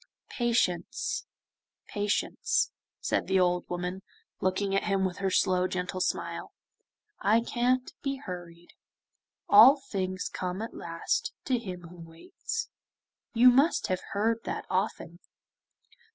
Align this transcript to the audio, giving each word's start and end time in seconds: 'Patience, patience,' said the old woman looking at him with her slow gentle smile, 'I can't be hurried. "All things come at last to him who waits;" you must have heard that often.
'Patience, 0.31 1.25
patience,' 1.87 2.71
said 3.01 3.27
the 3.27 3.39
old 3.39 3.69
woman 3.69 4.01
looking 4.39 4.73
at 4.75 4.85
him 4.85 5.05
with 5.05 5.17
her 5.17 5.29
slow 5.29 5.67
gentle 5.67 6.01
smile, 6.01 6.53
'I 7.21 7.41
can't 7.41 7.93
be 8.01 8.15
hurried. 8.15 8.73
"All 9.47 9.79
things 9.79 10.27
come 10.27 10.59
at 10.63 10.73
last 10.73 11.33
to 11.45 11.59
him 11.59 11.81
who 11.89 11.97
waits;" 11.99 12.67
you 13.35 13.51
must 13.51 13.89
have 13.89 14.01
heard 14.13 14.43
that 14.43 14.65
often. 14.71 15.19